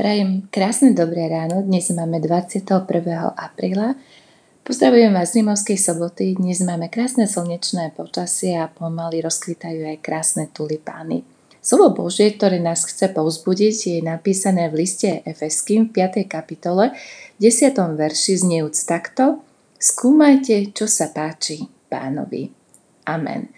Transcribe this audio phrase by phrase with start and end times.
[0.00, 2.88] Prajem krásne dobré ráno, dnes máme 21.
[3.36, 4.00] apríla.
[4.64, 10.48] Pozdravujem vás z Rimovskej soboty, dnes máme krásne slnečné počasie a pomaly rozkvitajú aj krásne
[10.56, 11.20] tulipány.
[11.60, 16.24] Slovo Božie, ktoré nás chce povzbudiť, je napísané v liste Efeským v 5.
[16.24, 16.96] kapitole,
[17.36, 17.76] 10.
[17.76, 19.44] verši znejúc takto
[19.76, 22.48] Skúmajte, čo sa páči pánovi.
[23.04, 23.52] Amen.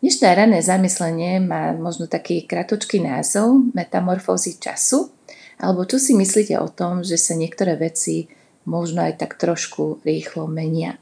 [0.00, 5.12] Dnešné rané zamyslenie má možno taký kratočký názov Metamorfózy času–
[5.58, 8.30] alebo čo si myslíte o tom, že sa niektoré veci
[8.64, 10.96] možno aj tak trošku rýchlo menia?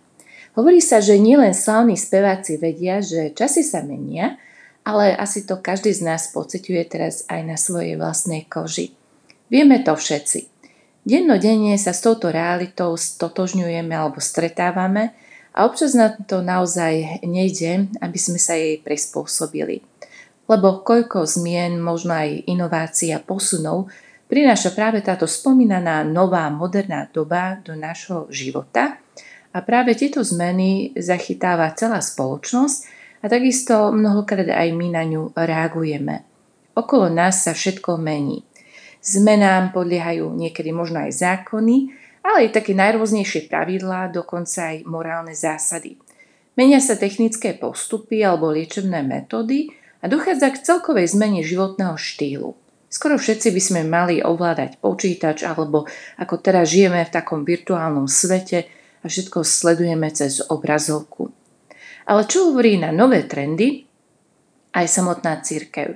[0.58, 4.40] Hovorí sa, že nielen slávni speváci vedia, že časy sa menia,
[4.82, 8.90] ale asi to každý z nás pociťuje teraz aj na svojej vlastnej koži.
[9.46, 10.50] Vieme to všetci.
[11.00, 15.16] Dennodenne sa s touto realitou stotožňujeme alebo stretávame
[15.56, 19.82] a občas na to naozaj nejde, aby sme sa jej prispôsobili.
[20.50, 23.88] Lebo koľko zmien, možno aj inovácií a posunov
[24.30, 29.02] prináša práve táto spomínaná nová moderná doba do nášho života
[29.50, 32.78] a práve tieto zmeny zachytáva celá spoločnosť
[33.20, 36.22] a takisto mnohokrát aj my na ňu reagujeme.
[36.78, 38.46] Okolo nás sa všetko mení.
[39.02, 41.90] Zmenám podliehajú niekedy možno aj zákony,
[42.22, 45.98] ale aj také najrôznejšie pravidlá, dokonca aj morálne zásady.
[46.54, 49.72] Menia sa technické postupy alebo liečebné metódy
[50.04, 52.52] a dochádza k celkovej zmene životného štýlu.
[52.90, 55.86] Skoro všetci by sme mali ovládať počítač alebo
[56.18, 58.66] ako teraz žijeme v takom virtuálnom svete
[59.00, 61.30] a všetko sledujeme cez obrazovku.
[62.10, 63.86] Ale čo hovorí na nové trendy
[64.74, 65.94] aj samotná církev?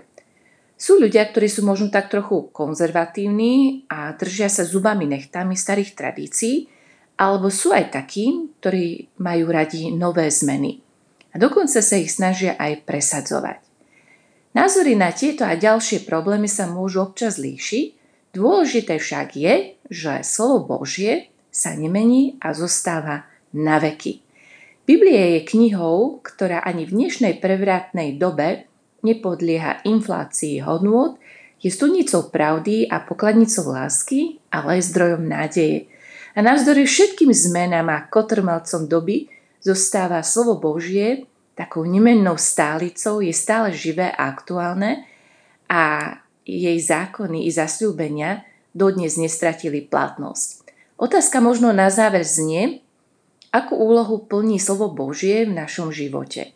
[0.78, 6.70] Sú ľudia, ktorí sú možno tak trochu konzervatívni a držia sa zubami nechtami starých tradícií,
[7.18, 10.82] alebo sú aj takí, ktorí majú radi nové zmeny.
[11.34, 13.73] A dokonca sa ich snažia aj presadzovať.
[14.54, 17.86] Názory na tieto a ďalšie problémy sa môžu občas líšiť,
[18.38, 19.54] dôležité však je,
[19.90, 24.22] že slovo Božie sa nemení a zostáva na veky.
[24.86, 28.70] Biblia je knihou, ktorá ani v dnešnej prevratnej dobe
[29.02, 31.18] nepodlieha inflácii hodnôt,
[31.58, 35.90] je studnicou pravdy a pokladnicou lásky, ale aj zdrojom nádeje.
[36.36, 39.26] A navzdory všetkým zmenám a kotrmelcom doby
[39.64, 45.06] zostáva slovo Božie takou nemennou stálicou, je stále živé a aktuálne
[45.70, 48.44] a jej zákony i zasľúbenia
[48.74, 50.66] dodnes nestratili platnosť.
[50.98, 52.84] Otázka možno na záver znie,
[53.54, 56.50] akú úlohu plní slovo Božie v našom živote.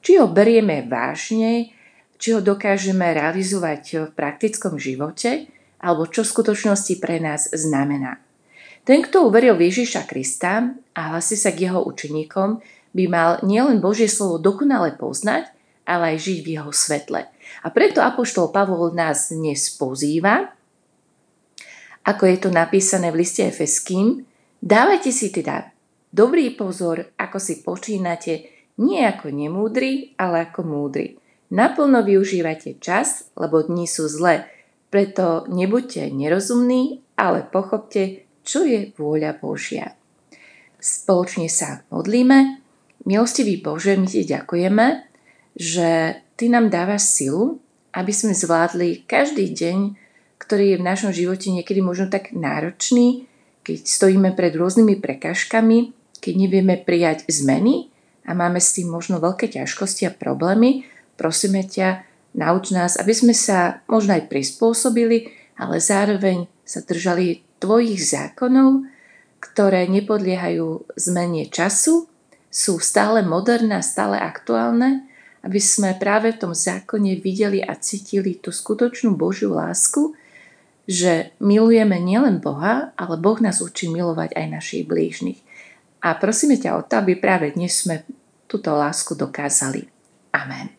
[0.00, 1.76] Či ho berieme vážne,
[2.16, 5.46] či ho dokážeme realizovať v praktickom živote,
[5.78, 8.18] alebo čo v skutočnosti pre nás znamená.
[8.82, 12.64] Ten, kto uveril v Ježiša Krista a hlasí sa k jeho učeníkom,
[12.98, 15.54] by mal nielen Božie slovo dokonale poznať,
[15.86, 17.30] ale aj žiť v jeho svetle.
[17.62, 20.50] A preto Apoštol Pavol nás dnes pozýva,
[22.02, 24.26] ako je to napísané v liste Efeským,
[24.58, 25.70] dávajte si teda
[26.10, 28.50] dobrý pozor, ako si počínate,
[28.82, 31.20] nie ako nemúdri, ale ako múdri.
[31.54, 34.48] Naplno využívajte čas, lebo dní sú zlé,
[34.88, 39.92] preto nebuďte nerozumní, ale pochopte, čo je vôľa Božia.
[40.80, 42.67] Spoločne sa modlíme.
[43.06, 45.06] Milostivý Bože, my ti ďakujeme,
[45.58, 47.58] že ty nám dávaš silu,
[47.94, 49.78] aby sme zvládli každý deň,
[50.38, 53.26] ktorý je v našom živote niekedy možno tak náročný,
[53.66, 55.92] keď stojíme pred rôznymi prekážkami,
[56.22, 57.90] keď nevieme prijať zmeny
[58.24, 60.88] a máme s tým možno veľké ťažkosti a problémy,
[61.18, 62.06] prosíme ťa,
[62.38, 68.86] nauč nás, aby sme sa možno aj prispôsobili, ale zároveň sa držali tvojich zákonov,
[69.42, 72.06] ktoré nepodliehajú zmene času,
[72.48, 75.04] sú stále moderné a stále aktuálne,
[75.44, 80.16] aby sme práve v tom zákone videli a cítili tú skutočnú Božiu lásku,
[80.88, 85.38] že milujeme nielen Boha, ale Boh nás učí milovať aj našich blížnych.
[86.00, 88.08] A prosíme ťa o to, aby práve dnes sme
[88.48, 89.84] túto lásku dokázali.
[90.32, 90.77] Amen.